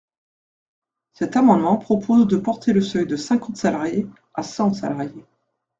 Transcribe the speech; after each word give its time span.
Cet 1.13 1.35
amendement 1.37 1.77
propose 1.77 2.25
de 2.25 2.35
porter 2.37 2.73
le 2.73 2.81
seuil 2.81 3.05
de 3.05 3.15
cinquante 3.15 3.57
salariés 3.57 4.07
à 4.33 4.41
cent 4.41 4.73
salariés. 4.73 5.25